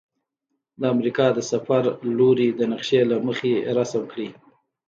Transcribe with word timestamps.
د 0.79 0.81
امریکا 0.95 1.27
د 1.33 1.39
سفر 1.51 1.83
لوري 2.17 2.49
د 2.53 2.61
نقشي 2.71 3.01
له 3.11 3.17
مخې 3.27 3.53
رسم 3.77 4.03
کړئ. 4.11 4.29